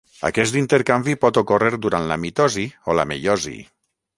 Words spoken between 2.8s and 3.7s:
o la meiosi.